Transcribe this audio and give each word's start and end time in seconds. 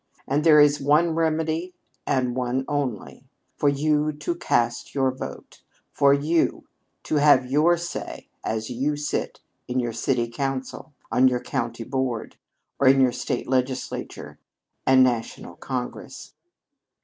And 0.27 0.43
there 0.43 0.59
is 0.59 0.81
one 0.81 1.11
remedy 1.13 1.75
and 2.07 2.35
one 2.35 2.65
only: 2.67 3.27
for 3.55 3.69
you 3.69 4.11
to 4.13 4.33
cast 4.33 4.95
your 4.95 5.11
vote 5.11 5.61
for 5.93 6.11
you 6.11 6.63
to 7.03 7.17
have 7.17 7.51
your 7.51 7.77
say 7.77 8.27
as 8.43 8.71
you 8.71 8.95
sit 8.95 9.41
in 9.67 9.79
your 9.79 9.93
city 9.93 10.27
council, 10.27 10.91
on 11.11 11.27
your 11.27 11.39
county 11.39 11.83
board, 11.83 12.35
or 12.79 12.87
in 12.87 12.99
your 12.99 13.11
state 13.11 13.47
legislature 13.47 14.39
and 14.87 15.03
national 15.03 15.55
congress. 15.57 16.33